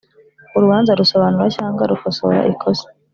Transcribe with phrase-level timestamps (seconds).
[0.57, 2.87] Urubanza rusobanura cyangwa rukosora ikosa